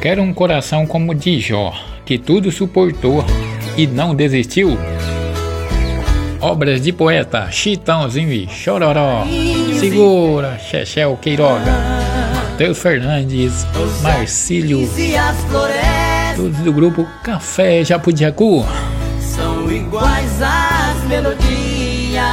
Quero 0.00 0.22
um 0.22 0.32
coração 0.32 0.86
como 0.86 1.12
o 1.12 1.14
de 1.14 1.38
Jó, 1.40 1.74
que 2.06 2.16
tudo 2.16 2.50
suportou 2.50 3.22
e 3.76 3.86
não 3.86 4.14
desistiu. 4.14 4.78
Obras 6.40 6.80
de 6.80 6.90
poeta 6.90 7.50
Chitãozinho 7.50 8.32
e 8.32 8.48
Chororó. 8.48 9.26
Segura, 9.78 10.58
Chechel 10.58 11.18
Queiroga. 11.20 11.70
Matheus 12.34 12.78
Fernandes, 12.78 13.66
Marcílio. 14.02 14.88
Todos 16.34 16.56
do 16.58 16.72
grupo 16.72 17.06
Café 17.22 17.84
Japudiacu. 17.84 18.64
São 19.20 19.70
iguais 19.70 20.40
às 20.40 21.04
melodias. 21.08 22.24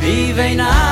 Vivem 0.00 0.56
na 0.56 0.91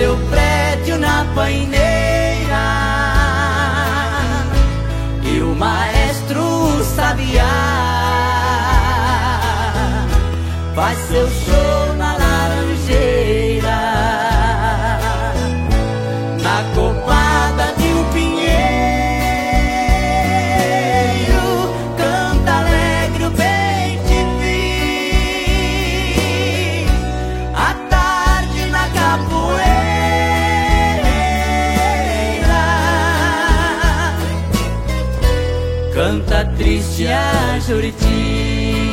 seu 0.00 0.16
prédio 0.30 0.98
na 0.98 1.26
paineira. 1.34 1.76
E 5.22 5.42
o 5.42 5.54
maestro 5.54 6.82
sabiá. 6.96 7.44
Faz 10.74 10.98
seu 11.10 11.28
show 11.28 11.89
na 35.94 36.44
triste 36.56 37.06
a 37.08 37.58
Juriti. 37.58 38.89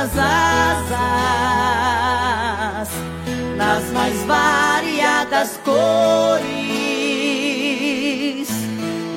Das 0.00 0.16
asas 0.88 1.68
nas 3.56 3.84
mais 3.92 4.16
variadas 4.24 5.60
cores, 5.62 6.48